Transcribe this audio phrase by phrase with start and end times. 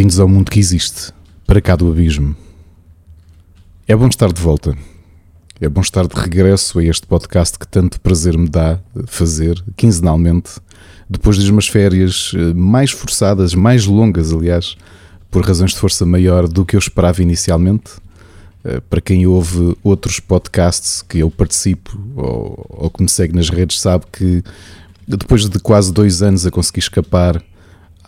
[0.00, 1.12] Bem-vindos ao mundo que existe,
[1.46, 2.34] para cá do abismo.
[3.86, 4.74] É bom estar de volta.
[5.60, 10.52] É bom estar de regresso a este podcast que tanto prazer me dá fazer, quinzenalmente,
[11.06, 14.74] depois de umas férias eh, mais forçadas, mais longas, aliás,
[15.30, 17.90] por razões de força maior do que eu esperava inicialmente.
[18.64, 23.50] Eh, para quem ouve outros podcasts que eu participo ou, ou que me segue nas
[23.50, 24.42] redes, sabe que
[25.06, 27.44] depois de quase dois anos a conseguir escapar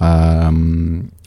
[0.02, 0.50] à,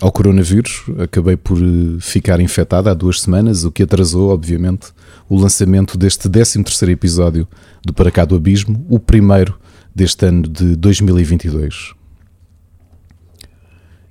[0.02, 0.84] ao coronavírus.
[1.00, 4.88] Acabei por eh, ficar infectado há duas semanas, o que atrasou, obviamente,
[5.30, 6.62] o lançamento deste 13
[6.92, 7.48] episódio
[7.86, 9.58] do Para Cá do Abismo, o primeiro
[9.96, 11.94] deste ano de 2022.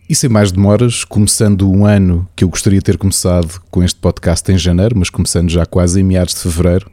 [0.09, 4.01] E sem mais demoras, começando um ano que eu gostaria de ter começado com este
[4.01, 6.91] podcast em janeiro, mas começando já quase em meados de fevereiro,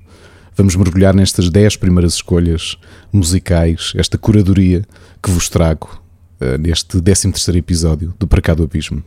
[0.58, 2.78] vamos mergulhar nestas 10 primeiras escolhas
[3.14, 4.84] musicais, esta curadoria
[5.24, 6.01] que vos trago
[6.42, 9.04] uh, neste 13 episódio do Cá do Abismo.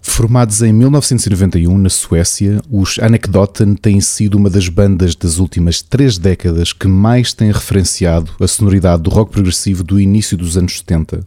[0.00, 6.16] Formados em 1991 na Suécia, os Anekdoten têm sido uma das bandas das últimas três
[6.16, 11.20] décadas que mais têm referenciado a sonoridade do rock progressivo do início dos anos 70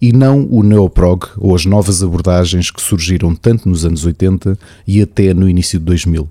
[0.00, 4.58] e não o neoprog ou as novas abordagens que surgiram tanto nos anos 80
[4.88, 6.28] e até no início de 2000.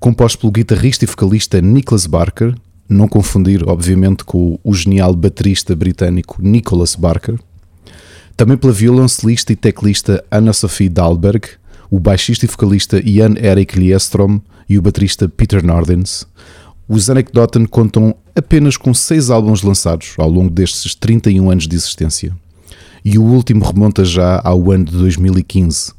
[0.00, 2.54] Composto pelo guitarrista e vocalista Nicholas Barker,
[2.88, 7.38] não confundir, obviamente, com o genial baterista britânico Nicholas Barker.
[8.36, 11.48] Também pela violoncelista e teclista Anna Sophie Dahlberg,
[11.90, 16.26] o baixista e vocalista Jan Erik Liestrom e o baterista Peter Nordens.
[16.88, 22.36] Os Anecdoten contam apenas com seis álbuns lançados ao longo destes 31 anos de existência.
[23.04, 25.96] E o último remonta já ao ano de 2015,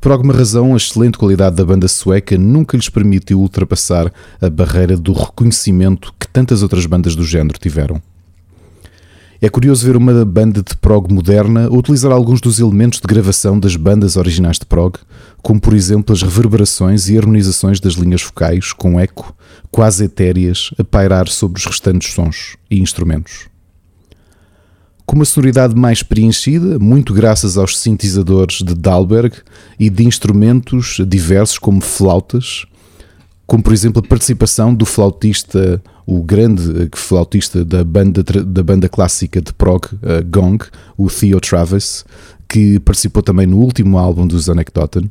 [0.00, 4.96] por alguma razão, a excelente qualidade da banda sueca nunca lhes permitiu ultrapassar a barreira
[4.96, 8.00] do reconhecimento tantas outras bandas do género tiveram.
[9.40, 13.74] É curioso ver uma banda de prog moderna utilizar alguns dos elementos de gravação das
[13.74, 14.98] bandas originais de prog,
[15.42, 19.34] como por exemplo as reverberações e harmonizações das linhas focais com eco,
[19.68, 23.48] quase etéreas, a pairar sobre os restantes sons e instrumentos
[25.04, 29.34] com uma sonoridade mais preenchida, muito graças aos sintetizadores de Dalberg
[29.80, 32.66] e de instrumentos diversos como flautas,
[33.48, 39.42] como por exemplo a participação do flautista, o grande flautista da banda, da banda clássica
[39.42, 40.64] de prog uh, Gong,
[40.96, 42.02] o Theo Travis,
[42.48, 45.10] que participou também no último álbum dos Anecdoten,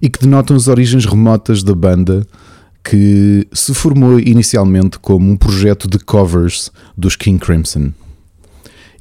[0.00, 2.24] e que denotam as origens remotas da banda
[2.84, 7.90] que se formou inicialmente como um projeto de covers dos King Crimson.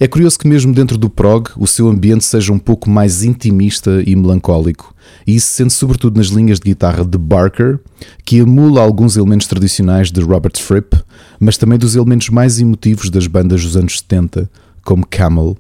[0.04, 4.02] É curioso que, mesmo dentro do prog, o seu ambiente seja um pouco mais intimista
[4.04, 4.96] e melancólico,
[5.28, 7.78] e isso se sente sobretudo nas linhas de guitarra de Barker,
[8.26, 11.00] que emula alguns elementos tradicionais de Robert Fripp,
[11.40, 14.50] mas também dos elementos mais emotivos das bandas dos anos 70,
[14.84, 15.56] como Camel.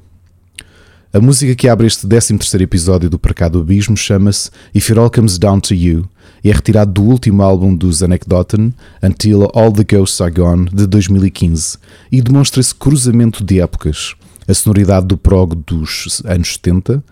[1.14, 5.38] A música que abre este 13 episódio do Percado Abismo chama-se If It All Comes
[5.38, 6.10] Down to You
[6.44, 8.74] e é retirado do último álbum dos Anecdoten,
[9.04, 11.78] Until All the Ghosts Are Gone, de 2015,
[12.12, 14.16] e demonstra esse cruzamento de épocas
[14.48, 17.04] a sonoridade do prog dos anos 70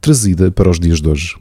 [0.00, 1.36] trazida para os dias de hoje.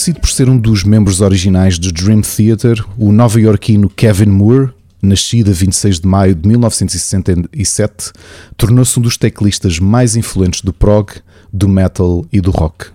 [0.00, 4.70] Conhecido por ser um dos membros originais de Dream Theater, o nova-iorquino Kevin Moore,
[5.02, 8.10] nascido a 26 de maio de 1967,
[8.56, 11.10] tornou-se um dos teclistas mais influentes do prog,
[11.52, 12.86] do metal e do rock.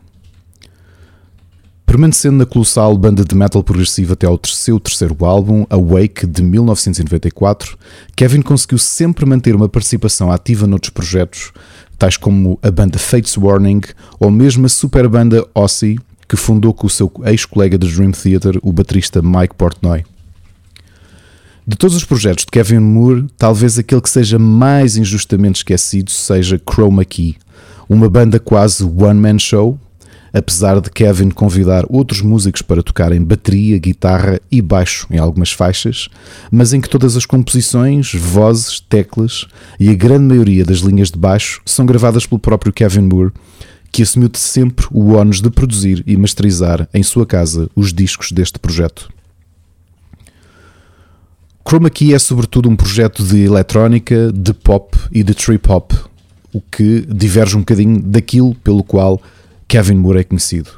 [1.85, 7.77] Permanecendo na colossal banda de metal progressivo até ao seu terceiro álbum, Awake, de 1994,
[8.15, 11.51] Kevin conseguiu sempre manter uma participação ativa noutros projetos,
[11.99, 13.81] tais como a banda Fates Warning
[14.19, 18.59] ou mesmo a super banda Ossie, que fundou com o seu ex-colega de Dream Theater,
[18.61, 20.03] o baterista Mike Portnoy.
[21.67, 26.61] De todos os projetos de Kevin Moore, talvez aquele que seja mais injustamente esquecido seja
[26.63, 27.37] Chroma Key,
[27.89, 29.79] uma banda quase one-man show,
[30.31, 36.09] apesar de Kevin convidar outros músicos para tocarem bateria, guitarra e baixo em algumas faixas,
[36.51, 39.47] mas em que todas as composições, vozes, teclas
[39.79, 43.31] e a grande maioria das linhas de baixo são gravadas pelo próprio Kevin Moore
[43.95, 48.29] que assumiu de sempre o ónus de produzir e masterizar em sua casa os discos
[48.29, 49.09] deste projeto.
[51.65, 55.93] Chroma Key é sobretudo um projeto de eletrónica, de pop e de trip hop,
[56.51, 59.21] o que diverge um bocadinho daquilo pelo qual
[59.65, 60.71] Kevin Moore é conhecido.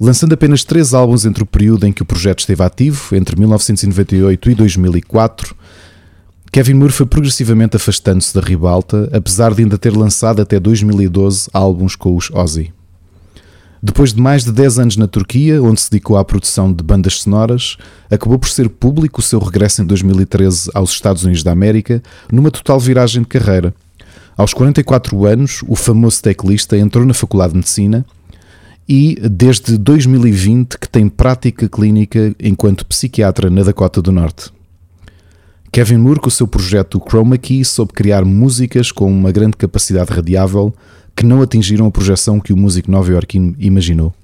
[0.00, 4.50] Lançando apenas três álbuns entre o período em que o projeto esteve ativo, entre 1998
[4.50, 5.54] e 2004,
[6.52, 11.94] Kevin Moore foi progressivamente afastando-se da ribalta, apesar de ainda ter lançado até 2012 álbuns
[11.94, 12.72] com os Ozzy.
[13.82, 17.20] Depois de mais de 10 anos na Turquia, onde se dedicou à produção de bandas
[17.20, 17.76] sonoras,
[18.10, 22.50] acabou por ser público o seu regresso em 2013 aos Estados Unidos da América, numa
[22.50, 23.74] total viragem de carreira.
[24.36, 28.04] Aos 44 anos, o famoso teclista entrou na Faculdade de Medicina
[28.88, 34.55] e, desde 2020, que tem prática clínica enquanto psiquiatra na Dakota do Norte.
[35.76, 40.10] Kevin Moore, com o seu projeto Chroma Key, soube criar músicas com uma grande capacidade
[40.10, 40.74] radiável
[41.14, 44.14] que não atingiram a projeção que o músico nova-iorquino imaginou.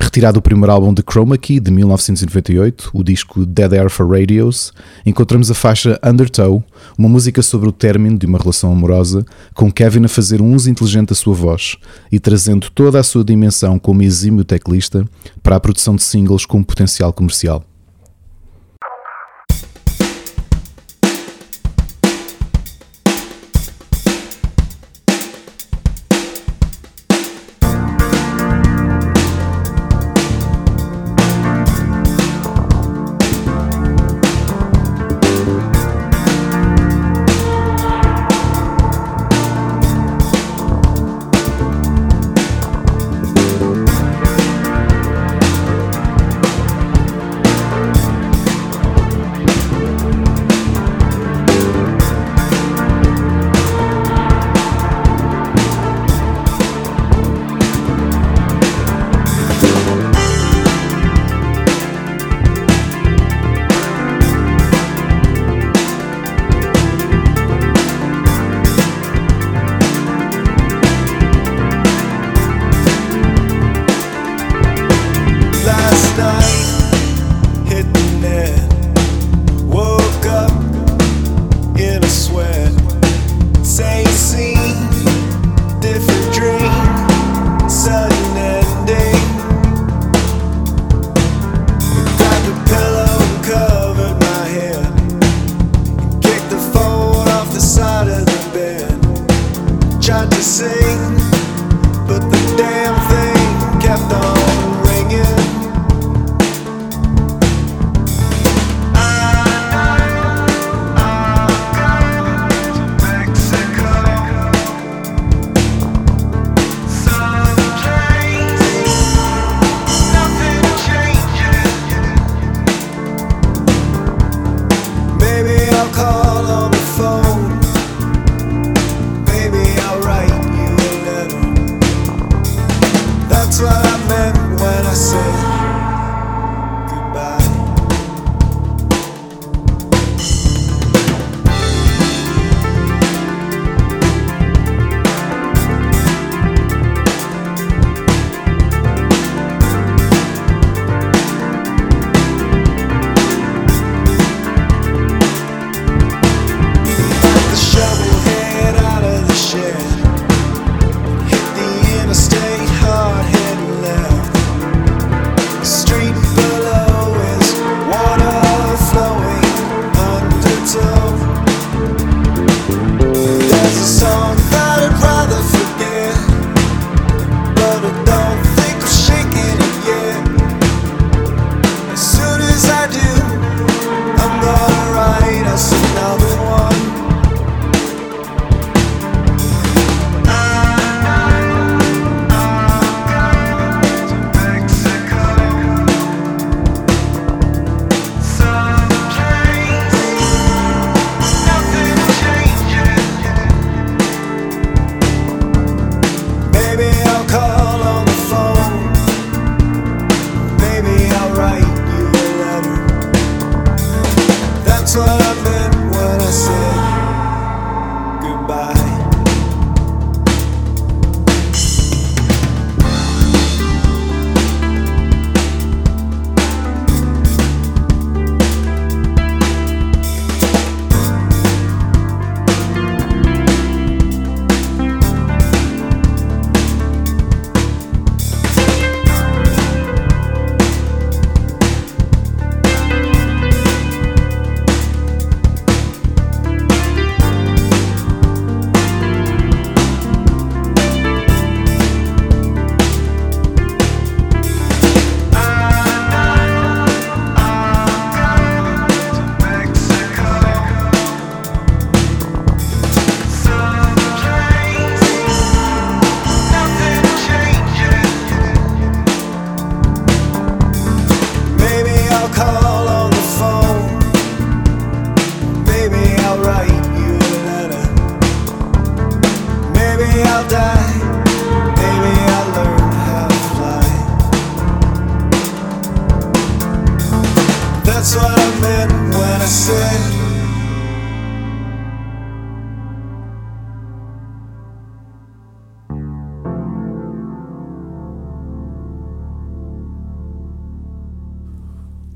[0.00, 4.72] Retirado o primeiro álbum de Chroma Key de 1998, o disco Dead Air for Radios,
[5.06, 6.64] encontramos a faixa Undertow,
[6.98, 10.68] uma música sobre o término de uma relação amorosa, com Kevin a fazer um uso
[10.68, 11.76] inteligente da sua voz
[12.10, 15.06] e trazendo toda a sua dimensão como exímio teclista
[15.44, 17.64] para a produção de singles com potencial comercial.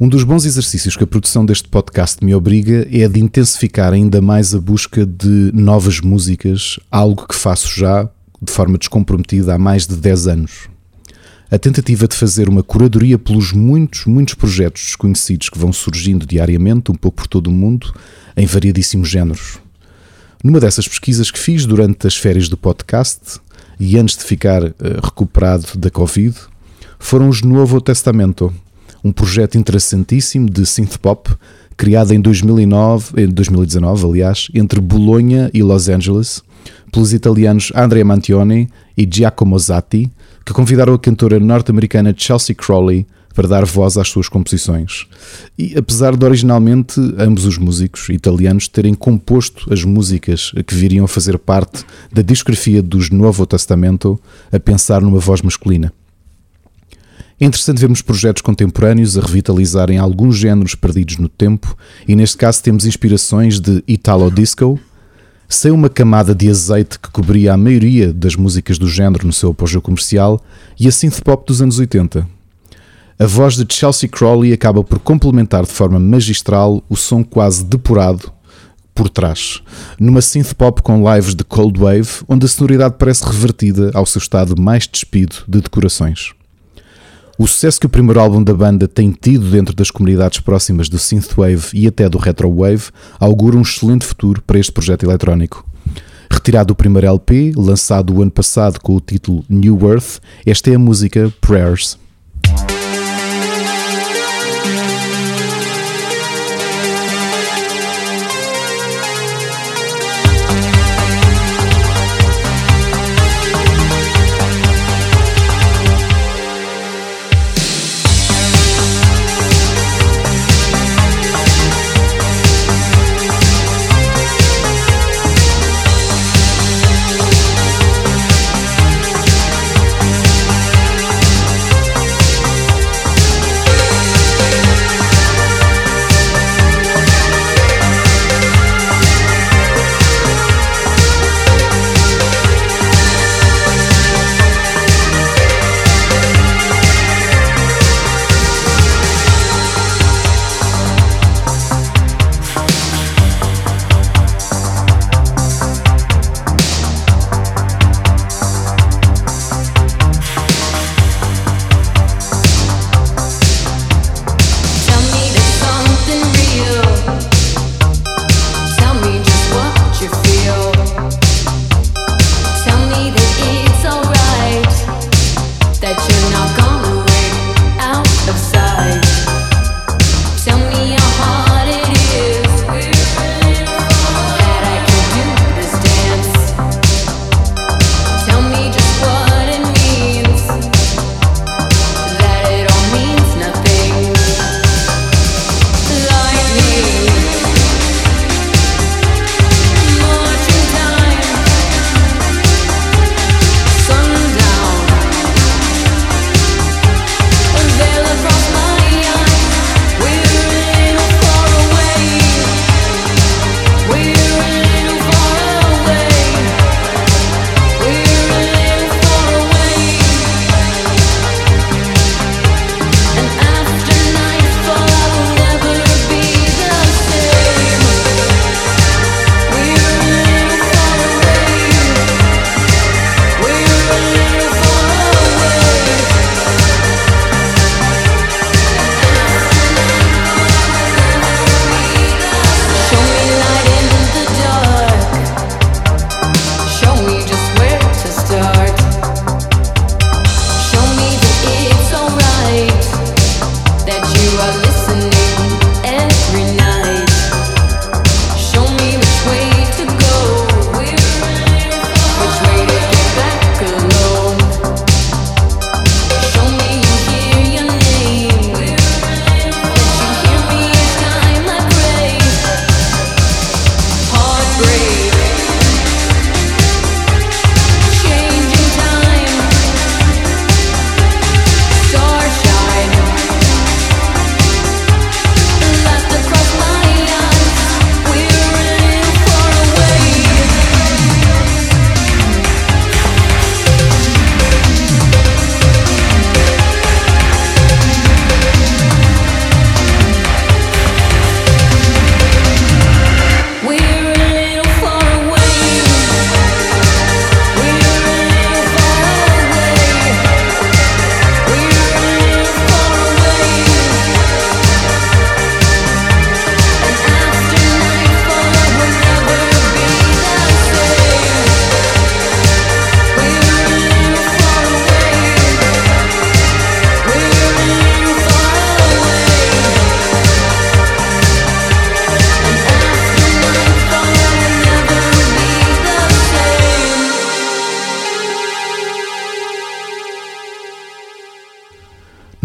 [0.07, 4.23] Um dos bons exercícios que a produção deste podcast me obriga é de intensificar ainda
[4.23, 8.09] mais a busca de novas músicas, algo que faço já
[8.41, 10.69] de forma descomprometida há mais de 10 anos.
[11.51, 16.93] A tentativa de fazer uma curadoria pelos muitos, muitos projetos desconhecidos que vão surgindo diariamente,
[16.93, 17.93] um pouco por todo o mundo,
[18.37, 19.59] em variadíssimos géneros.
[20.41, 23.41] Numa dessas pesquisas que fiz durante as férias do podcast
[23.81, 26.37] e antes de ficar uh, recuperado da Covid,
[26.97, 28.55] foram os Novo Testamento,
[29.07, 31.31] um projeto interessantíssimo de synth pop
[31.77, 36.43] criado em 2009, em 2019, aliás, entre Bolonha e Los Angeles,
[36.91, 40.11] pelos italianos Andrea Mantioni e Giacomo Zatti,
[40.45, 45.07] que convidaram a cantora norte-americana Chelsea Crowley para dar voz às suas composições.
[45.59, 51.09] E apesar de originalmente ambos os músicos italianos terem composto as músicas que viriam a
[51.09, 54.19] fazer parte da discografia dos Novo Testamento,
[54.51, 55.93] a pensar numa voz masculina.
[57.39, 61.77] É interessante vermos projetos contemporâneos a revitalizarem alguns géneros perdidos no tempo,
[62.09, 64.81] e neste caso temos inspirações de Italo Disco,
[65.47, 69.51] sem uma camada de azeite que cobria a maioria das músicas do género no seu
[69.51, 70.43] apogeu comercial,
[70.81, 72.27] e a synth pop dos anos 80.
[73.19, 78.33] A voz de Chelsea Crowley acaba por complementar de forma magistral o som quase depurado
[78.95, 79.61] por trás,
[80.01, 84.21] numa synth pop com lives de cold wave, onde a sonoridade parece revertida ao seu
[84.21, 86.36] estado mais despido de decorações.
[87.39, 90.99] O sucesso que o primeiro álbum da banda tem tido dentro das comunidades próximas do
[90.99, 92.85] synthwave e até do retrowave
[93.21, 95.63] augura um excelente futuro para este projeto eletrónico.
[96.31, 100.77] Retirado do primeiro LP, lançado o ano passado com o título New Earth, esta é
[100.77, 101.99] a música Prayers.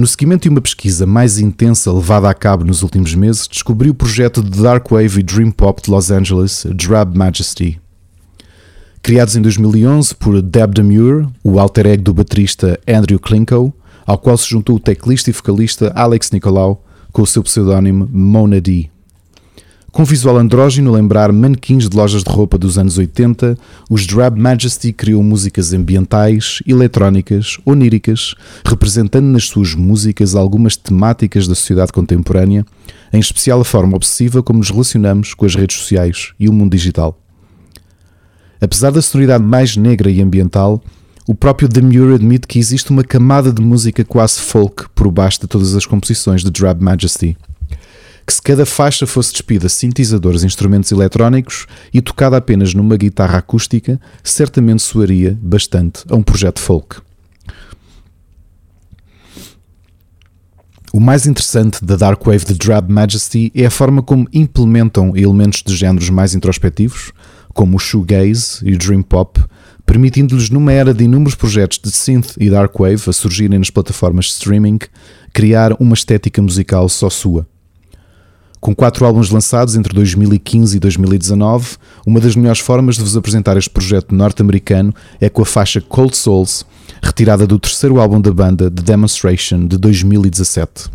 [0.02, 3.94] No seguimento de uma pesquisa mais intensa levada a cabo nos últimos meses, descobri o
[3.94, 7.80] projeto de Dark Wave e Dream Pop de Los Angeles, Drab Majesty.
[9.04, 13.72] Criados em 2011 por Deb Demure, o alter ego do baterista Andrew Klinko,
[14.04, 18.60] ao qual se juntou o teclista e vocalista Alex Nicolau com o seu pseudónimo Mona
[18.60, 18.90] D.
[19.92, 23.58] Com visual andrógeno a lembrar manequins de lojas de roupa dos anos 80,
[23.90, 31.56] os Drab Majesty criou músicas ambientais, eletrónicas, oníricas, representando nas suas músicas algumas temáticas da
[31.56, 32.66] sociedade contemporânea,
[33.12, 36.72] em especial a forma obsessiva como nos relacionamos com as redes sociais e o mundo
[36.72, 37.20] digital.
[38.62, 40.82] Apesar da sonoridade mais negra e ambiental,
[41.28, 45.48] o próprio Demure admite que existe uma camada de música quase folk por baixo de
[45.48, 47.36] todas as composições de Drab Majesty
[48.26, 53.40] que se cada faixa fosse despida sintetizadores e instrumentos eletrónicos e tocada apenas numa guitarra
[53.40, 57.02] acústica, certamente soaria bastante a um projeto folk.
[60.94, 65.64] O mais interessante da Dark Wave de Drab Majesty é a forma como implementam elementos
[65.66, 67.14] de géneros mais introspectivos,
[67.54, 69.42] como o shoegaze e o dream pop,
[69.86, 74.26] permitindo-lhes numa era de inúmeros projetos de synth e dark wave a surgirem nas plataformas
[74.26, 74.80] de streaming,
[75.32, 77.48] criar uma estética musical só sua.
[78.62, 83.58] Com quatro álbuns lançados entre 2015 e 2019, uma das melhores formas de vos apresentar
[83.58, 86.64] este projeto norte-americano é com a faixa Cold Souls,
[87.02, 90.92] retirada do terceiro álbum da banda, The Demonstration, de 2017.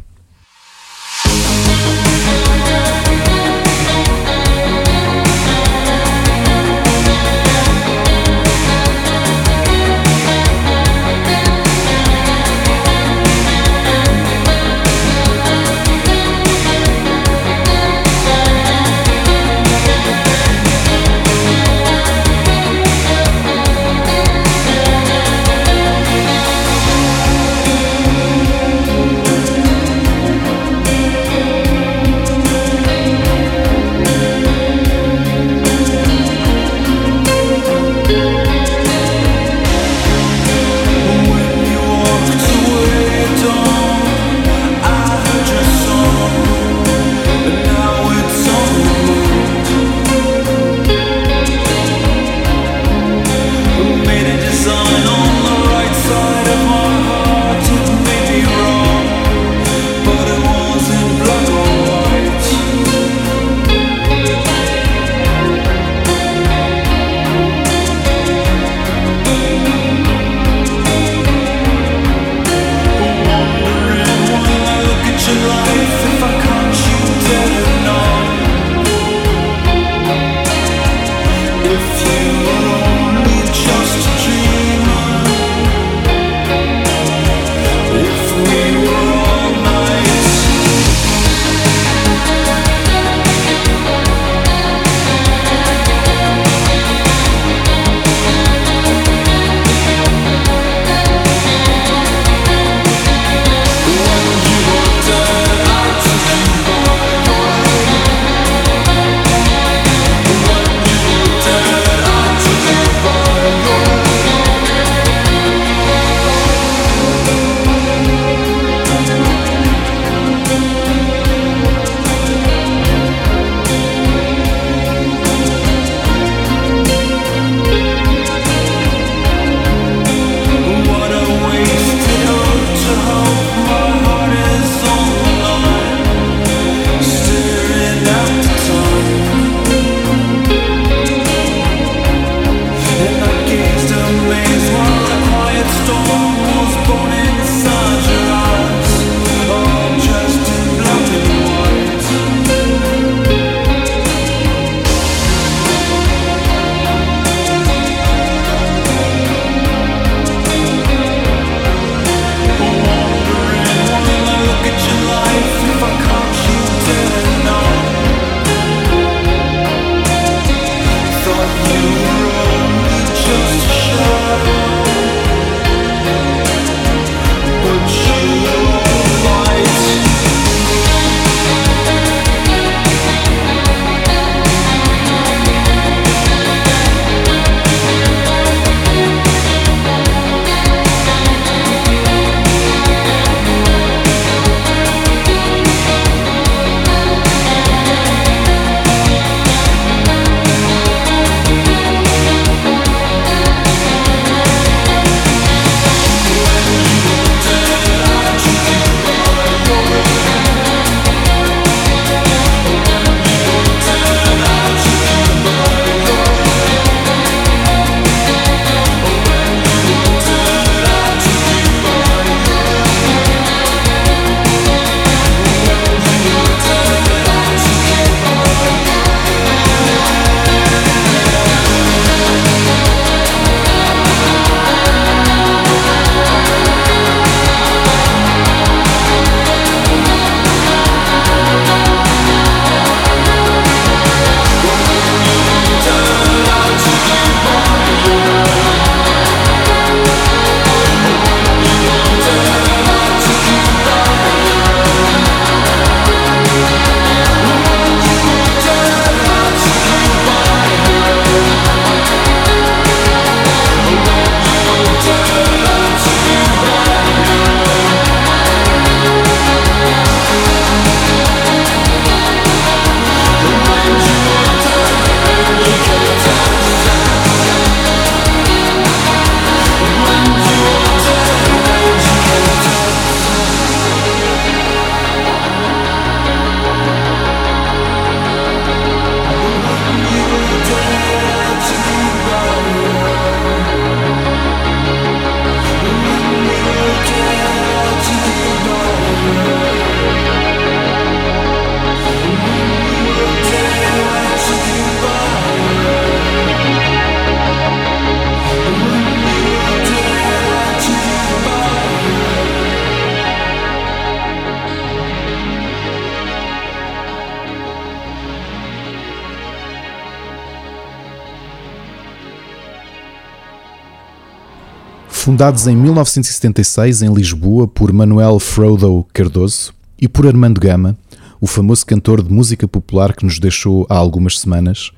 [325.27, 330.97] Fundados em 1976 em Lisboa por Manuel Frodo Cardoso e por Armando Gama,
[331.41, 334.93] o famoso cantor de música popular que nos deixou há algumas semanas,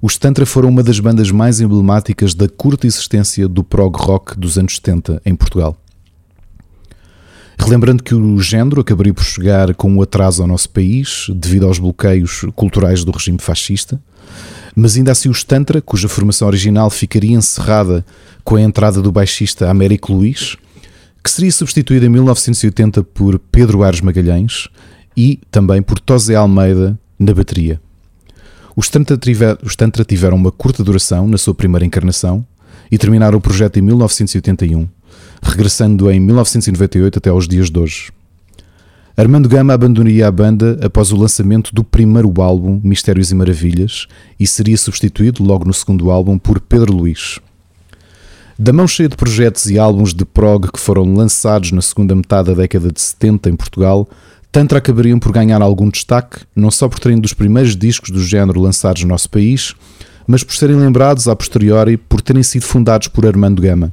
[0.00, 4.56] os Tantra foram uma das bandas mais emblemáticas da curta existência do prog rock dos
[4.56, 5.76] anos 70 em Portugal.
[7.58, 11.78] Relembrando que o género acabaria por chegar com um atraso ao nosso país devido aos
[11.78, 14.00] bloqueios culturais do regime fascista,
[14.74, 18.04] mas ainda assim os Tantra, cuja formação original ficaria encerrada
[18.42, 20.56] com a entrada do baixista Américo Luís,
[21.22, 24.68] que seria substituído em 1980 por Pedro Ares Magalhães
[25.16, 27.80] e também por Tosé Almeida na bateria.
[28.76, 32.44] Os Tantra, tiver, os Tantra tiveram uma curta duração na sua primeira encarnação
[32.90, 34.88] e terminaram o projeto em 1981,
[35.42, 38.12] regressando em 1998 até aos dias de hoje.
[39.16, 44.08] Armando Gama abandonaria a banda após o lançamento do primeiro álbum, Mistérios e Maravilhas,
[44.40, 47.38] e seria substituído logo no segundo álbum por Pedro Luís.
[48.58, 52.48] Da mão cheia de projetos e álbuns de prog que foram lançados na segunda metade
[52.48, 54.08] da década de 70 em Portugal,
[54.54, 58.60] Tantra acabariam por ganhar algum destaque, não só por terem dos primeiros discos do género
[58.60, 59.74] lançados no nosso país,
[60.28, 63.92] mas por serem lembrados a posteriori por terem sido fundados por Armando Gama.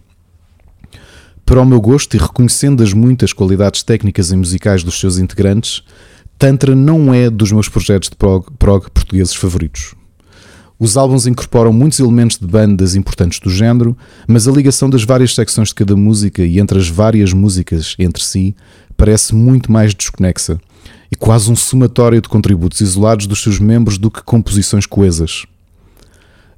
[1.52, 5.84] Para o meu gosto e reconhecendo as muitas qualidades técnicas e musicais dos seus integrantes,
[6.40, 9.94] Tantra não é dos meus projetos de prog, prog portugueses favoritos.
[10.80, 15.36] Os álbuns incorporam muitos elementos de bandas importantes do género, mas a ligação das várias
[15.36, 18.56] secções de cada música e entre as várias músicas entre si
[18.96, 20.58] parece muito mais desconexa
[21.12, 25.46] e quase um somatório de contributos isolados dos seus membros do que composições coesas.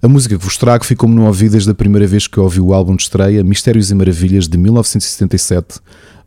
[0.03, 2.73] A música que vos trago ficou-me no ouvido desde a primeira vez que ouvi o
[2.73, 5.79] álbum de estreia Mistérios e Maravilhas de 1977,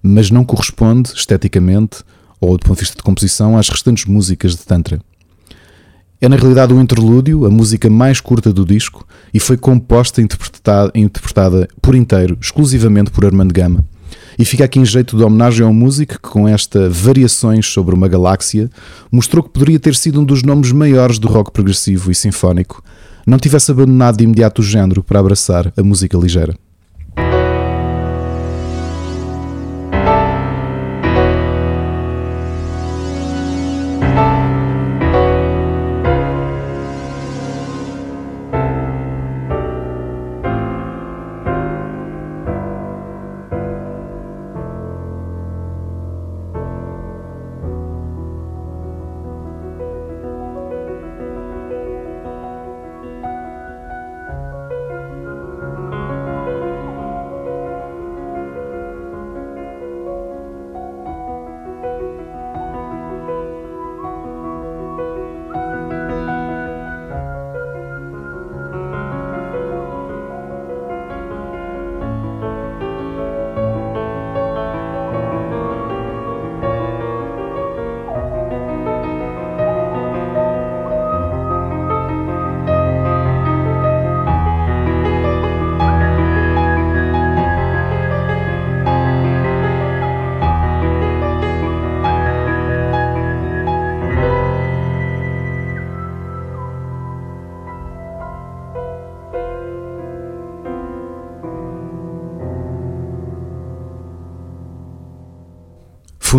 [0.02, 1.98] mas não corresponde, esteticamente
[2.40, 4.98] ou do ponto de vista de composição, às restantes músicas de Tantra.
[6.22, 10.24] É na realidade o interlúdio, a música mais curta do disco, e foi composta e
[10.24, 13.84] interpretada, interpretada por inteiro, exclusivamente por Armando Gama.
[14.38, 18.08] E fica aqui em jeito de homenagem ao músico que, com esta Variações sobre uma
[18.08, 18.70] Galáxia,
[19.12, 22.82] mostrou que poderia ter sido um dos nomes maiores do rock progressivo e sinfónico,
[23.26, 26.54] não tivesse abandonado de imediato o género para abraçar a música ligeira.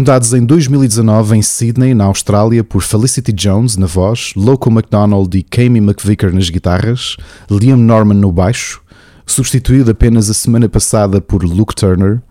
[0.08, 5.44] Fundados em 2019 em Sydney, na Austrália, por Felicity Jones na voz, Loco MacDonald e
[5.44, 7.18] Kami McVicker nas guitarras,
[7.52, 8.82] Liam Norman no baixo,
[9.26, 12.22] substituído apenas a semana passada por Luke Turner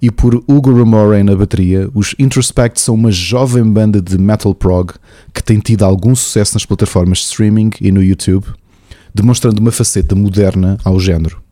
[0.00, 4.94] e por Hugo Ramore na bateria, os Introspect são uma jovem banda de metal prog
[5.34, 8.46] que tem tido algum sucesso nas plataformas de streaming e no YouTube,
[9.14, 11.45] demonstrando uma faceta moderna ao género.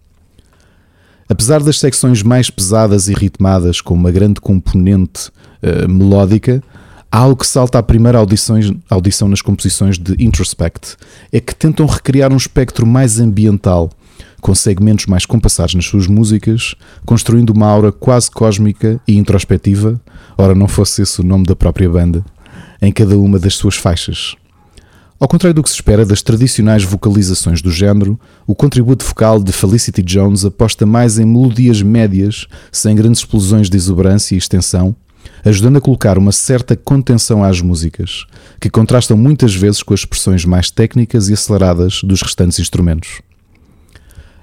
[1.35, 5.31] Apesar das secções mais pesadas e ritmadas, com uma grande componente
[5.65, 6.63] uh, melódica,
[7.11, 10.97] há algo que salta à primeira audição, nas composições de Introspect:
[11.33, 13.91] é que tentam recriar um espectro mais ambiental,
[14.41, 20.01] com segmentos mais compassados nas suas músicas, construindo uma aura quase cósmica e introspectiva,
[20.39, 22.25] ora não fosse esse o nome da própria banda,
[22.81, 24.37] em cada uma das suas faixas.
[25.25, 29.53] Ao contrário do que se espera das tradicionais vocalizações do género, o contributo vocal de
[29.53, 34.95] Felicity Jones aposta mais em melodias médias, sem grandes explosões de exuberância e extensão,
[35.43, 38.27] ajudando a colocar uma certa contenção às músicas,
[38.61, 43.23] que contrastam muitas vezes com as expressões mais técnicas e aceleradas dos restantes instrumentos.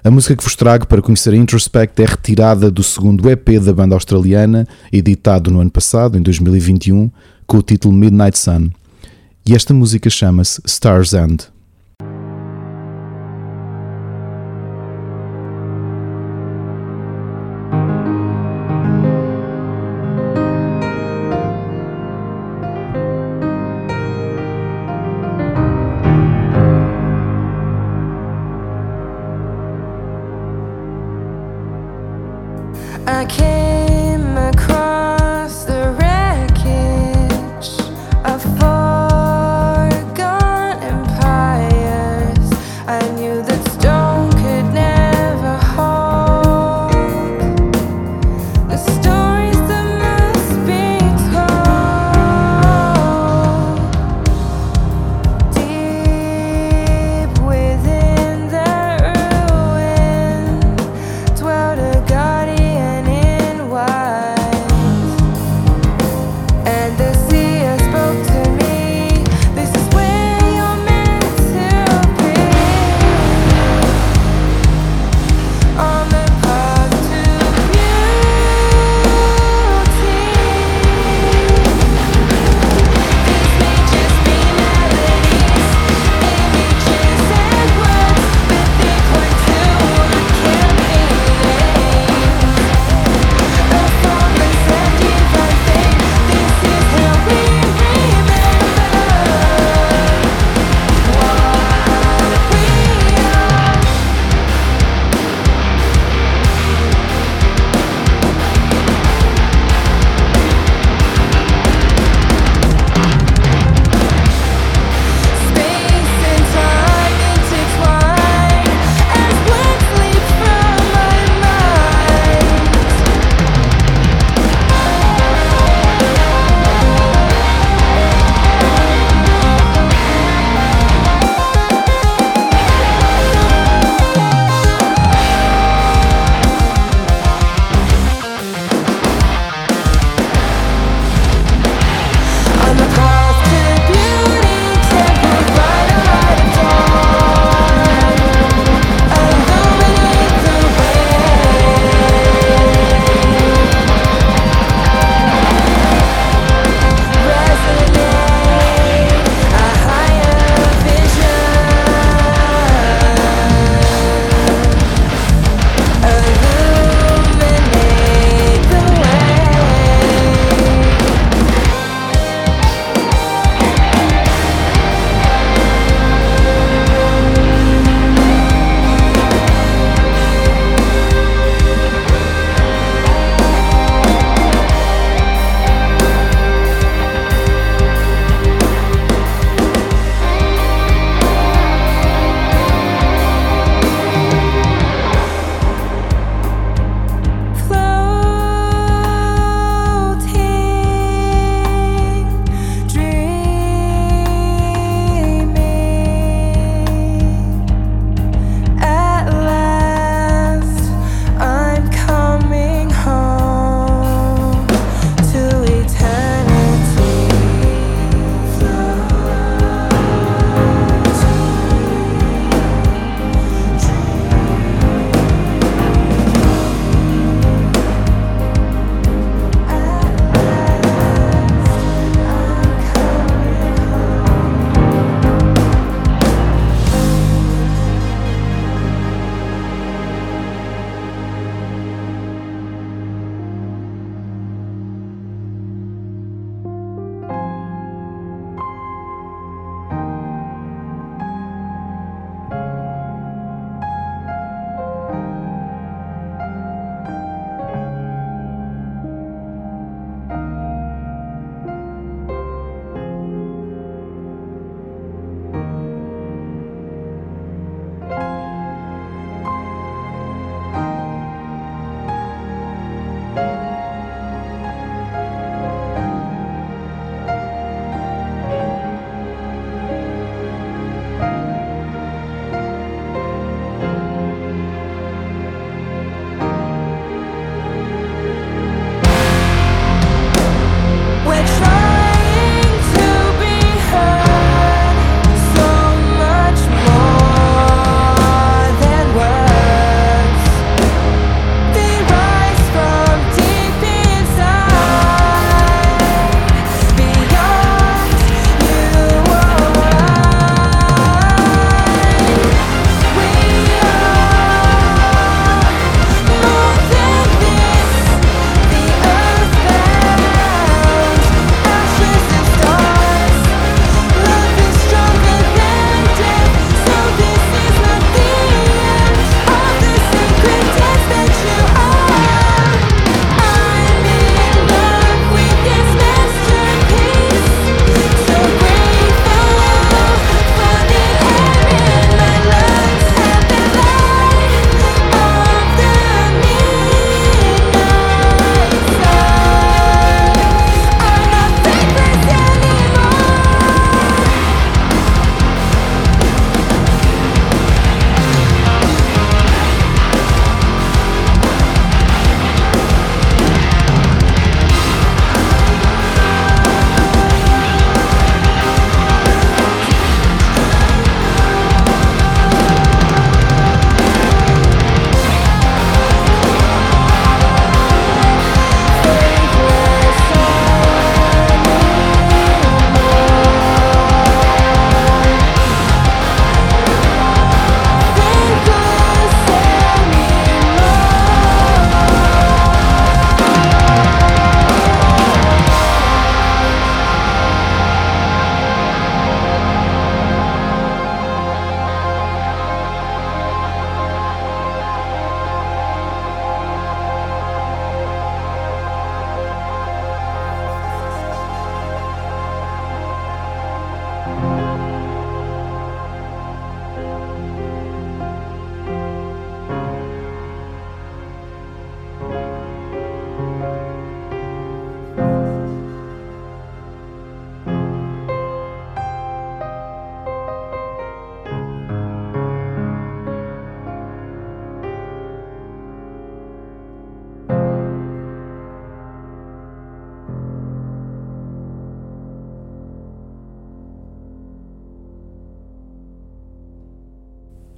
[0.02, 3.72] A música que vos trago para conhecer a Introspect é retirada do segundo EP da
[3.72, 7.08] banda australiana, editado no ano passado, em 2021,
[7.46, 8.81] com o título Midnight Sun.
[9.44, 11.51] E esta música chama-se Star's End.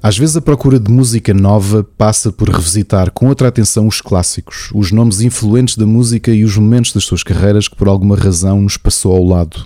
[0.05, 4.69] Às vezes a procura de música nova passa por revisitar com outra atenção os clássicos,
[4.75, 8.61] os nomes influentes da música e os momentos das suas carreiras que por alguma razão
[8.61, 9.65] nos passou ao lado.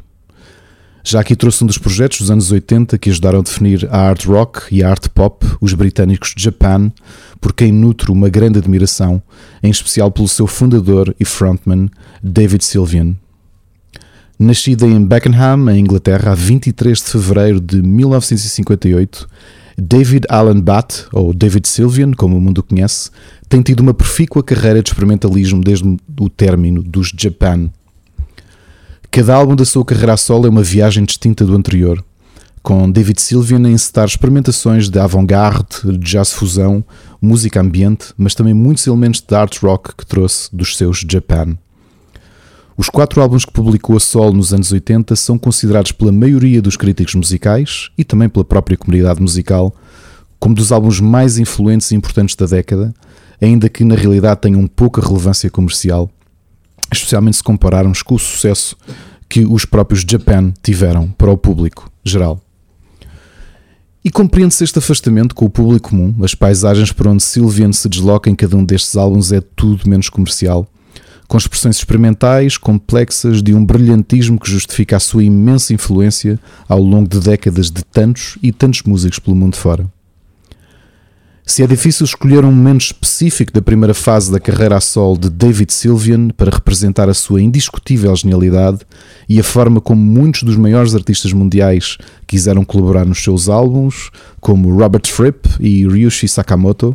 [1.02, 4.26] Já aqui trouxe um dos projetos dos anos 80 que ajudaram a definir a art
[4.26, 6.92] rock e a art pop, os britânicos Japan,
[7.40, 9.20] por quem nutro uma grande admiração,
[9.60, 11.90] em especial pelo seu fundador e frontman,
[12.22, 13.16] David Sylvian.
[14.38, 19.26] Nascida em Beckenham, em Inglaterra, a 23 de fevereiro de 1958,
[19.80, 23.10] David Allen Batt, ou David Sylvian, como o mundo conhece,
[23.48, 27.70] tem tido uma profícua carreira de experimentalismo desde o término dos Japan.
[29.08, 32.04] Cada álbum da sua carreira a solo é uma viagem distinta do anterior,
[32.60, 36.84] com David Sylvian a encetar experimentações de avant-garde, jazz fusão,
[37.22, 41.56] música ambiente, mas também muitos elementos de art rock que trouxe dos seus Japan.
[42.78, 46.76] Os quatro álbuns que publicou a solo nos anos 80 são considerados pela maioria dos
[46.76, 49.74] críticos musicais e também pela própria comunidade musical
[50.38, 52.94] como dos álbuns mais influentes e importantes da década,
[53.42, 56.08] ainda que na realidade tenham pouca relevância comercial,
[56.92, 58.76] especialmente se compararmos com o sucesso
[59.28, 62.40] que os próprios Japan tiveram para o público geral.
[64.04, 68.30] E compreende-se este afastamento com o público comum, as paisagens por onde Sylvian se desloca
[68.30, 70.64] em cada um destes álbuns é tudo menos comercial
[71.28, 77.06] com expressões experimentais, complexas, de um brilhantismo que justifica a sua imensa influência ao longo
[77.06, 79.86] de décadas de tantos e tantos músicos pelo mundo fora.
[81.44, 85.30] Se é difícil escolher um momento específico da primeira fase da carreira a sol de
[85.30, 88.80] David Sylvian para representar a sua indiscutível genialidade
[89.26, 94.10] e a forma como muitos dos maiores artistas mundiais quiseram colaborar nos seus álbuns,
[94.40, 96.94] como Robert Fripp e Ryuichi Sakamoto,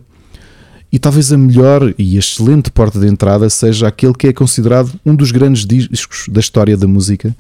[0.94, 5.16] e talvez a melhor e excelente porta de entrada seja aquele que é considerado um
[5.16, 7.36] dos grandes discos da história da música,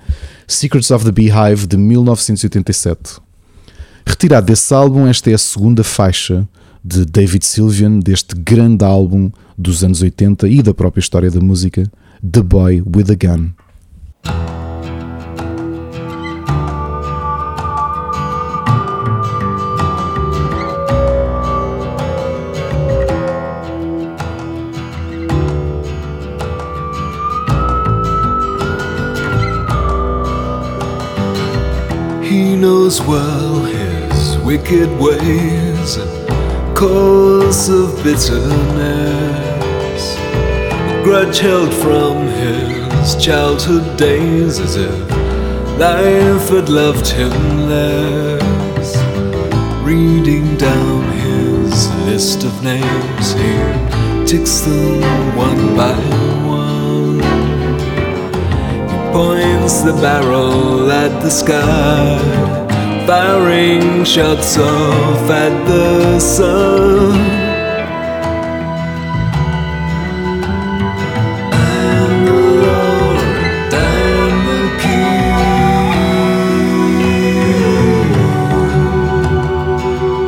[0.47, 3.21] Secrets of the Beehive de 1987.
[4.03, 6.49] Retirado desse álbum, esta é a segunda faixa
[6.83, 11.83] de David Sylvian deste grande álbum dos anos 80 e da própria história da música,
[12.27, 14.72] The Boy with a Gun.
[32.33, 40.17] Knows well his wicked ways and cause of bitterness.
[40.17, 45.09] A grudge held from his childhood days as if
[45.77, 47.31] life had loved him
[47.69, 48.97] less.
[49.83, 55.95] Reading down his list of names, he ticks them one by.
[55.95, 56.22] He
[59.13, 62.17] points the barrel at the sky
[63.05, 67.19] firing shots off at the sun.
[71.53, 75.33] I'm the Lord, I'm the King.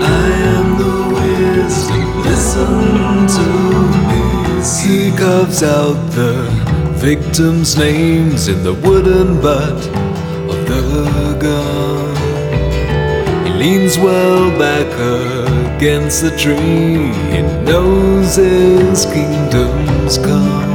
[0.01, 3.47] I am the wisdom, listen to
[4.09, 4.21] me.
[4.81, 5.09] He
[5.63, 9.87] out the victims' names in the wooden butt
[10.49, 12.15] of the gun
[13.45, 14.87] He leans well back
[15.75, 17.11] against the tree.
[17.33, 20.73] He knows his kingdom's come.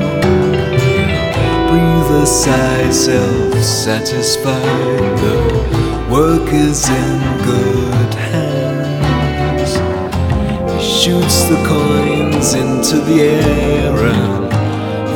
[1.68, 5.18] Breathe a sigh, self satisfied.
[5.24, 9.72] The work is in good hands.
[10.72, 14.49] He shoots the coins into the air and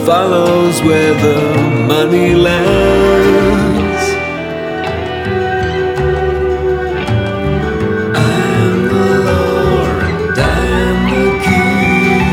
[0.04, 1.40] follows where the
[1.88, 4.04] money lands.
[8.14, 10.42] I am the Lord and I
[10.84, 12.26] am the King.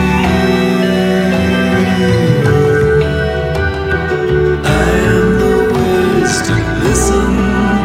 [4.65, 7.31] I am the wisdom, listen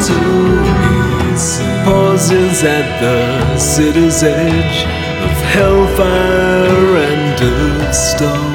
[0.09, 0.18] to
[0.82, 0.97] me.
[1.84, 3.20] Pauses at the
[3.57, 4.78] city's edge
[5.26, 8.46] of hellfire and of storm.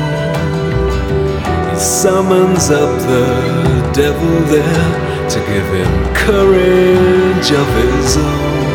[2.02, 3.26] Summons up the
[3.94, 8.66] devil there to give him courage of his own.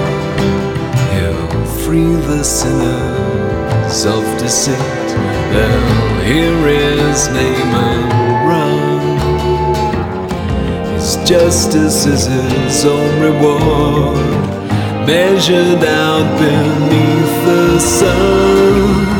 [1.10, 5.08] He'll free the sinners of deceit.
[5.50, 8.12] They'll hear his name and
[8.48, 9.00] run.
[10.94, 14.36] His justice is his own reward
[15.04, 19.15] measured out beneath the sun.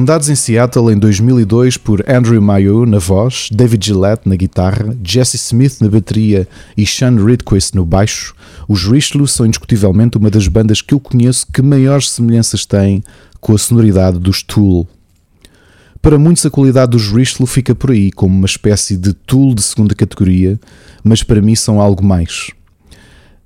[0.00, 5.36] Fundados em Seattle em 2002 por Andrew Mayo na voz, David Gillette na guitarra, Jesse
[5.36, 8.34] Smith na bateria e Sean Ridquist no baixo,
[8.66, 13.04] os Richelieu são indiscutivelmente uma das bandas que eu conheço que maiores semelhanças têm
[13.42, 14.88] com a sonoridade dos Tool.
[16.00, 19.60] Para muitos a qualidade dos Richelieu fica por aí, como uma espécie de Tool de
[19.60, 20.58] segunda categoria,
[21.04, 22.52] mas para mim são algo mais.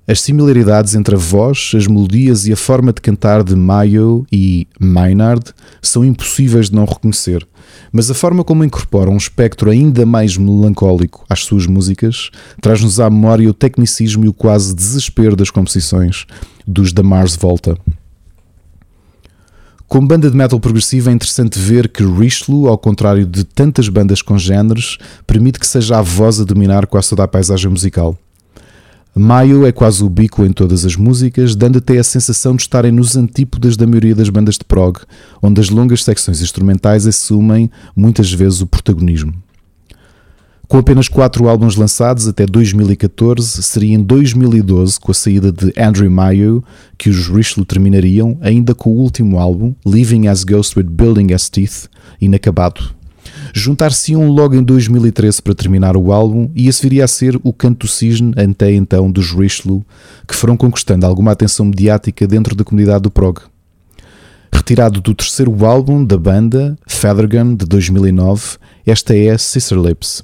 [0.07, 4.67] As similaridades entre a voz, as melodias e a forma de cantar de Mayo e
[4.79, 5.51] Maynard
[5.81, 7.45] são impossíveis de não reconhecer,
[7.91, 12.29] mas a forma como incorporam um espectro ainda mais melancólico às suas músicas
[12.61, 16.27] traz-nos à memória o tecnicismo e o quase desespero das composições
[16.67, 17.75] dos da Mars Volta.
[19.87, 24.21] Como banda de metal progressiva é interessante ver que Richelieu, ao contrário de tantas bandas
[24.21, 28.15] com géneros, permite que seja a voz a dominar quase toda a paisagem musical.
[29.17, 32.91] Maio é quase o bico em todas as músicas, dando até a sensação de estarem
[32.91, 34.99] nos antípodas da maioria das bandas de prog,
[35.41, 39.33] onde as longas secções instrumentais assumem muitas vezes o protagonismo.
[40.67, 46.11] Com apenas quatro álbuns lançados até 2014, seria em 2012, com a saída de Andrew
[46.11, 46.61] Mayo,
[46.97, 51.47] que os Richelieu terminariam, ainda com o último álbum, Living as Ghost with Building as
[51.47, 51.87] Teeth,
[52.19, 52.93] inacabado.
[53.57, 57.85] Juntar-se-iam logo em 2013 para terminar o álbum e esse viria a ser o canto
[57.85, 59.81] do cisne até então dos Richelieu,
[60.27, 63.39] que foram conquistando alguma atenção mediática dentro da comunidade do prog.
[64.51, 70.21] Retirado do terceiro álbum da banda, Feathergun, de 2009, esta é Sister Lips.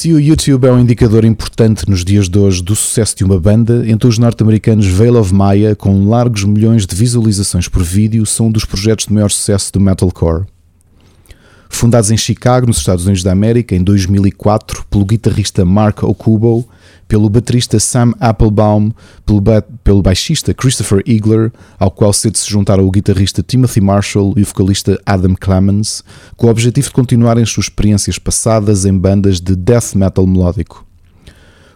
[0.00, 3.38] Se o YouTube é um indicador importante nos dias de hoje do sucesso de uma
[3.38, 8.46] banda, então os norte-americanos Veil of Maya, com largos milhões de visualizações por vídeo, são
[8.46, 10.46] um dos projetos de maior sucesso do metalcore.
[11.72, 16.68] Fundados em Chicago, nos Estados Unidos da América, em 2004, pelo guitarrista Mark Okubo,
[17.08, 18.92] pelo baterista Sam Applebaum,
[19.24, 24.34] pelo, ba pelo baixista Christopher Igler, ao qual cedo se juntaram o guitarrista Timothy Marshall
[24.36, 26.04] e o vocalista Adam Clemens,
[26.36, 30.84] com o objetivo de continuarem as suas experiências passadas em bandas de death metal melódico.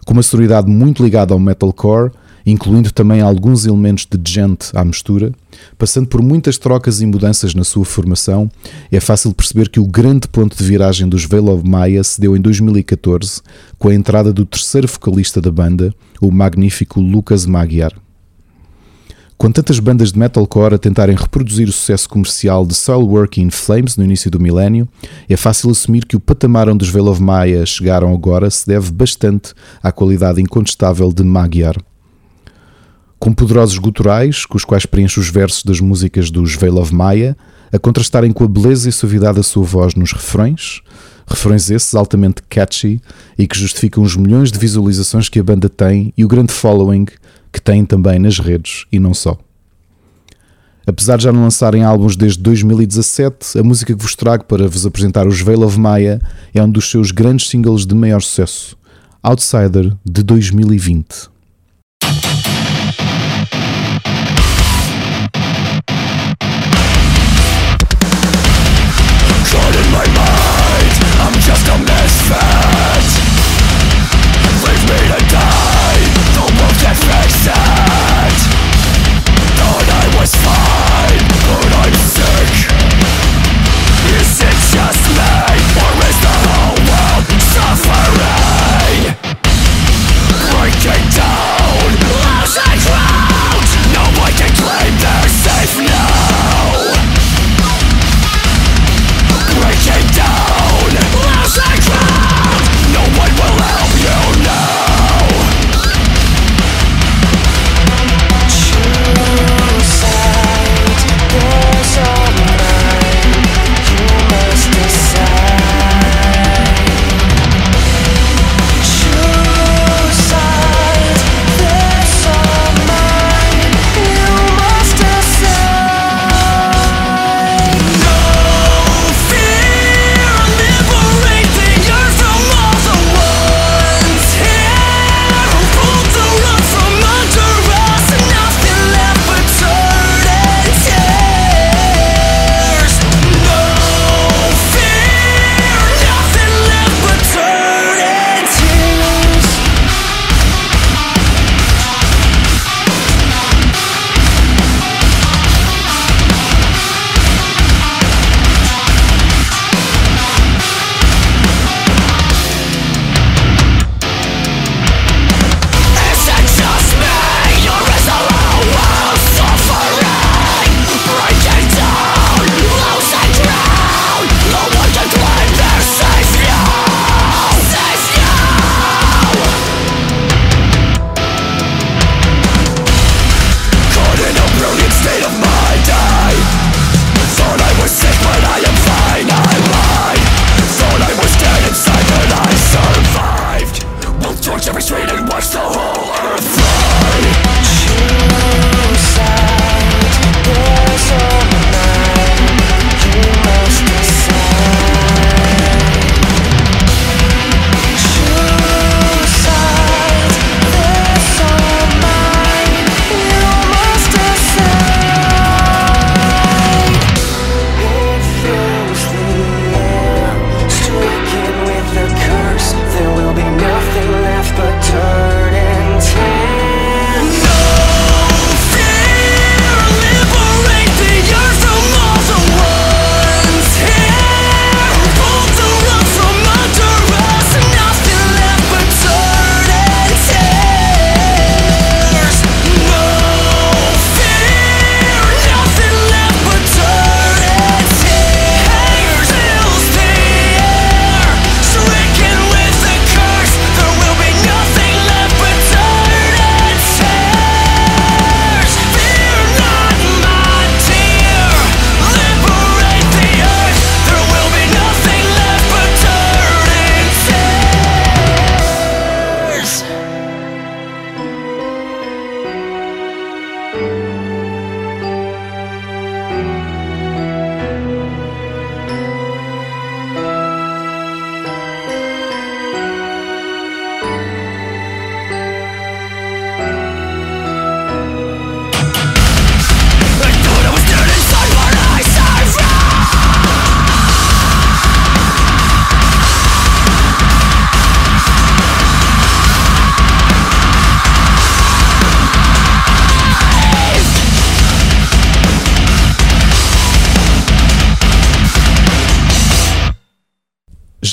[0.05, 2.11] Com uma sonoridade muito ligada ao metalcore,
[2.45, 5.31] incluindo também alguns elementos de gente à mistura,
[5.77, 8.49] passando por muitas trocas e mudanças na sua formação,
[8.91, 12.37] é fácil perceber que o grande ponto de viragem dos Veil of Maya se deu
[12.37, 13.41] em 2014,
[13.79, 17.93] com a entrada do terceiro vocalista da banda, o magnífico Lucas Magyar.
[19.37, 23.97] Com tantas bandas de metalcore a tentarem reproduzir o sucesso comercial de Soilwork in Flames
[23.97, 24.87] no início do milénio,
[25.27, 28.91] é fácil assumir que o patamar onde os Veil of Maya chegaram agora se deve
[28.93, 31.75] bastante à qualidade incontestável de Magyar
[33.25, 37.35] com poderosos guturais, com os quais preenche os versos das músicas dos Veil of Maya,
[37.73, 40.83] a contrastarem com a beleza e suavidade da sua voz nos refrões,
[41.25, 43.01] refrões esses altamente catchy
[43.35, 47.07] e que justificam os milhões de visualizações que a banda tem e o grande following
[47.51, 49.35] que tem também nas redes e não só.
[50.85, 54.85] Apesar de já não lançarem álbuns desde 2017, a música que vos trago para vos
[54.85, 56.21] apresentar os Veil of Maya
[56.53, 58.77] é um dos seus grandes singles de maior sucesso,
[59.23, 61.33] Outsider de 2020.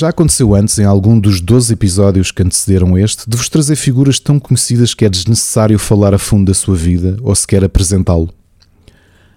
[0.03, 4.19] Já aconteceu antes, em algum dos 12 episódios que antecederam este, de vos trazer figuras
[4.19, 8.29] tão conhecidas que é desnecessário falar a fundo da sua vida ou sequer apresentá-lo.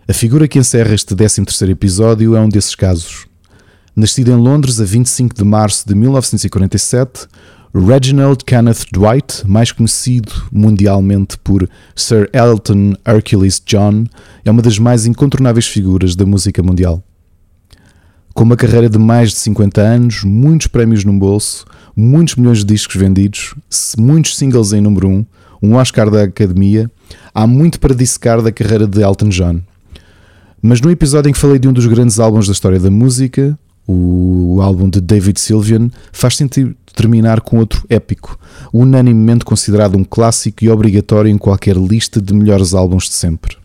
[0.09, 3.29] A figura que encerra este 13 episódio é um desses casos.
[3.95, 7.29] Nascido em Londres a 25 de março de 1947,
[7.73, 14.07] Reginald Kenneth Dwight, mais conhecido mundialmente por Sir Elton Hercules John,
[14.45, 17.05] é uma das mais incontornáveis figuras da música mundial.
[18.37, 21.65] Com uma carreira de mais de 50 anos, muitos prémios no bolso,
[21.97, 23.55] muitos milhões de discos vendidos,
[23.97, 25.27] muitos singles em número 1,
[25.63, 26.91] um Oscar da Academia,
[27.35, 29.63] há muito para dissecar da carreira de Elton John.
[30.61, 33.59] Mas no episódio em que falei de um dos grandes álbuns da história da música,
[33.89, 38.39] o álbum de David Sylvian, faz sentido terminar com outro épico,
[38.71, 43.57] unanimemente considerado um clássico e obrigatório em qualquer lista de melhores álbuns de sempre.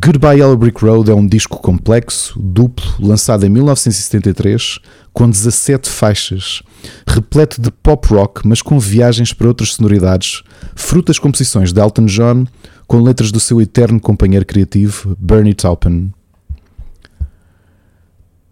[0.00, 4.78] Goodbye Yellow Brick Road é um disco complexo, duplo, lançado em 1973,
[5.12, 6.62] com 17 faixas,
[7.04, 10.44] repleto de pop rock, mas com viagens para outras sonoridades,
[10.76, 12.44] frutas composições de Elton John,
[12.86, 16.12] com letras do seu eterno companheiro criativo, Bernie Taupin.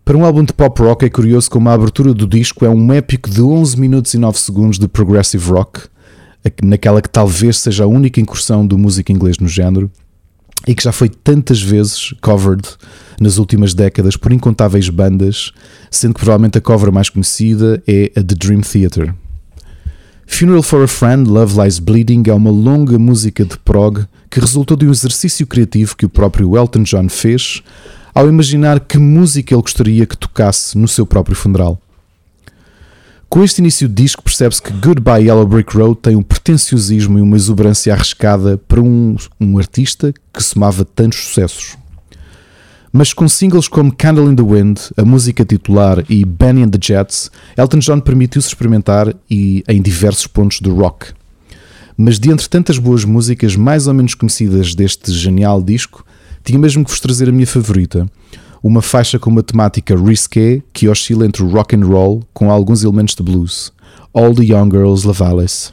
[0.05, 2.93] Para um álbum de pop rock é curioso como a abertura do disco é um
[2.93, 5.83] épico de 11 minutos e 9 segundos de progressive rock,
[6.61, 9.89] naquela que talvez seja a única incursão do músico inglês no género,
[10.67, 12.67] e que já foi tantas vezes covered
[13.21, 15.53] nas últimas décadas por incontáveis bandas,
[15.91, 19.15] sendo que provavelmente a cover mais conhecida é a The Dream Theater.
[20.27, 24.77] Funeral for a Friend, Love Lies Bleeding é uma longa música de prog que resultou
[24.77, 27.63] de um exercício criativo que o próprio Elton John fez
[28.13, 31.81] ao imaginar que música ele gostaria que tocasse no seu próprio funeral.
[33.29, 37.21] Com este início de disco percebe-se que Goodbye Yellow Brick Road tem um pretenciosismo e
[37.21, 41.77] uma exuberância arriscada para um, um artista que somava tantos sucessos.
[42.93, 46.79] Mas com singles como Candle in the Wind, a música titular e Benny and the
[46.81, 51.13] Jets, Elton John permitiu-se experimentar e em diversos pontos do rock.
[51.95, 56.07] Mas de entre tantas boas músicas mais ou menos conhecidas deste genial disco,
[56.45, 58.07] tinha mesmo que vos trazer a minha favorita,
[58.63, 62.83] uma faixa com uma temática risqué que oscila entre o rock and roll com alguns
[62.83, 63.73] elementos de blues,
[64.13, 65.73] All the Young Girls Lavales.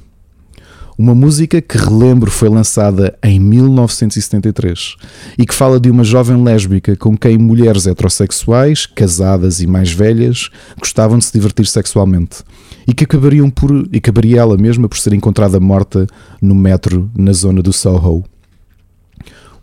[0.96, 4.96] Uma música que relembro foi lançada em 1973
[5.40, 10.50] e que fala de uma jovem lésbica com quem mulheres heterossexuais, casadas e mais velhas,
[10.80, 12.44] gostavam de se divertir sexualmente
[12.88, 16.06] e que acabariam por e acabaria ela mesma por ser encontrada morta
[16.40, 18.24] no metro na zona do Soho.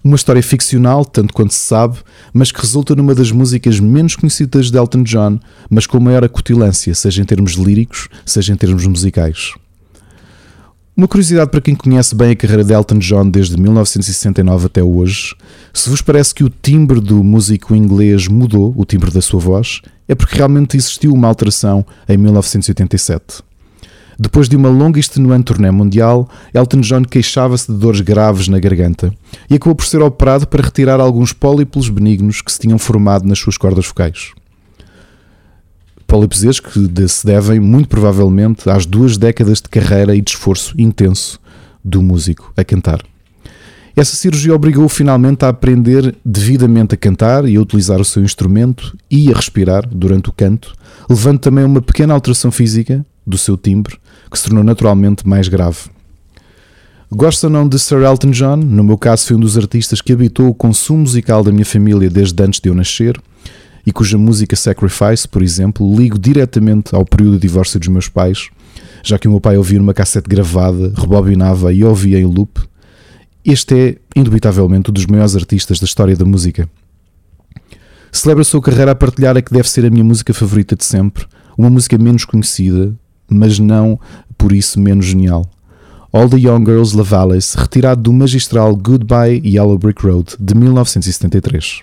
[0.03, 1.99] Uma história ficcional, tanto quanto se sabe,
[2.33, 5.39] mas que resulta numa das músicas menos conhecidas de Elton John,
[5.69, 9.53] mas com maior acutilância, seja em termos líricos, seja em termos musicais.
[10.97, 15.35] Uma curiosidade para quem conhece bem a carreira de Elton John desde 1969 até hoje:
[15.73, 19.83] se vos parece que o timbre do músico inglês mudou, o timbre da sua voz,
[20.09, 23.50] é porque realmente existiu uma alteração em 1987.
[24.23, 28.59] Depois de uma longa e extenuante turnê mundial, Elton John queixava-se de dores graves na
[28.59, 29.15] garganta
[29.49, 33.39] e acabou por ser operado para retirar alguns pólipos benignos que se tinham formado nas
[33.39, 34.33] suas cordas vocais.
[36.07, 40.75] Pólipos estes que se devem, muito provavelmente, às duas décadas de carreira e de esforço
[40.79, 41.41] intenso
[41.83, 43.01] do músico a cantar.
[43.97, 48.95] Essa cirurgia obrigou-o finalmente a aprender devidamente a cantar e a utilizar o seu instrumento
[49.11, 50.75] e a respirar durante o canto,
[51.09, 53.97] levando também uma pequena alteração física do seu timbre,
[54.31, 55.79] que se tornou naturalmente mais grave.
[57.13, 58.57] Gosto ou não de Sir Elton John?
[58.57, 62.09] No meu caso, foi um dos artistas que habitou o consumo musical da minha família
[62.09, 63.21] desde antes de eu nascer
[63.85, 68.49] e cuja música Sacrifice, por exemplo, ligo diretamente ao período de divórcio dos meus pais,
[69.03, 72.61] já que o meu pai ouvia uma cassete gravada, rebobinava e ouvia em loop.
[73.45, 76.69] Este é, indubitavelmente, um dos maiores artistas da história da música.
[78.13, 80.85] Celebra a sua carreira a partilhar a que deve ser a minha música favorita de
[80.85, 81.27] sempre,
[81.57, 82.95] uma música menos conhecida,
[83.31, 83.99] mas não
[84.37, 85.47] por isso menos genial.
[86.13, 91.83] All the Young Girls Lavales, retirado do magistral Goodbye Yellow Brick Road de 1973.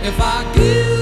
[0.00, 0.97] If I give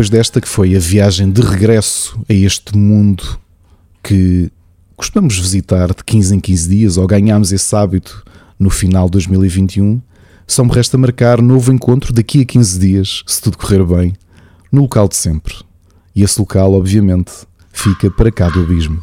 [0.00, 3.38] depois desta que foi a viagem de regresso a este mundo
[4.02, 4.50] que
[4.96, 8.24] costumamos visitar de 15 em 15 dias ou ganhámos esse hábito
[8.58, 10.00] no final de 2021,
[10.46, 14.14] só me resta marcar novo encontro daqui a 15 dias, se tudo correr bem,
[14.72, 15.54] no local de sempre.
[16.16, 17.32] E esse local, obviamente,
[17.70, 19.02] fica para cá do abismo.